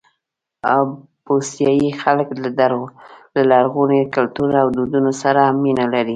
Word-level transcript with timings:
بوسنیایي 1.25 1.89
خلک 2.01 2.27
د 3.33 3.37
لرغوني 3.51 4.01
کلتور 4.15 4.51
او 4.63 4.67
دودونو 4.77 5.11
سره 5.21 5.41
مینه 5.61 5.85
لري. 5.93 6.09